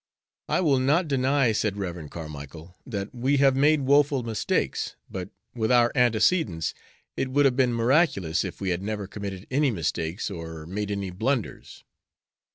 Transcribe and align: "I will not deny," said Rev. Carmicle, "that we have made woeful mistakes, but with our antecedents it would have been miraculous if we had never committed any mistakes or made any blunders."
"I 0.49 0.61
will 0.61 0.79
not 0.79 1.07
deny," 1.07 1.51
said 1.51 1.77
Rev. 1.77 2.09
Carmicle, 2.09 2.75
"that 2.87 3.13
we 3.13 3.37
have 3.37 3.55
made 3.55 3.81
woeful 3.81 4.23
mistakes, 4.23 4.95
but 5.11 5.29
with 5.53 5.71
our 5.71 5.91
antecedents 5.93 6.73
it 7.15 7.29
would 7.29 7.45
have 7.45 7.55
been 7.55 7.71
miraculous 7.75 8.43
if 8.43 8.59
we 8.59 8.71
had 8.71 8.81
never 8.81 9.05
committed 9.05 9.45
any 9.51 9.69
mistakes 9.69 10.31
or 10.31 10.65
made 10.65 10.89
any 10.89 11.11
blunders." 11.11 11.83